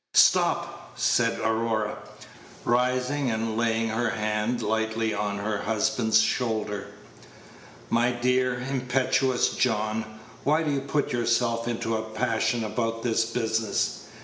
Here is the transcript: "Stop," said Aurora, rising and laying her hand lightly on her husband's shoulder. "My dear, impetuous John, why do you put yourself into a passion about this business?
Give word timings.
"Stop," 0.15 0.93
said 0.97 1.39
Aurora, 1.41 1.97
rising 2.65 3.29
and 3.29 3.55
laying 3.55 3.89
her 3.89 4.09
hand 4.09 4.63
lightly 4.63 5.13
on 5.13 5.37
her 5.37 5.59
husband's 5.59 6.19
shoulder. 6.21 6.87
"My 7.91 8.11
dear, 8.11 8.59
impetuous 8.67 9.49
John, 9.55 10.19
why 10.43 10.63
do 10.63 10.71
you 10.71 10.81
put 10.81 11.13
yourself 11.13 11.67
into 11.67 11.95
a 11.95 12.01
passion 12.01 12.63
about 12.63 13.03
this 13.03 13.25
business? 13.25 14.07